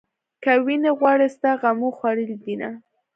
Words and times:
که 0.43 0.51
وينې 0.65 0.91
غواړې 0.99 1.27
ستا 1.35 1.51
غمو 1.61 1.89
خوړلې 1.97 2.37
دينه 2.43 2.69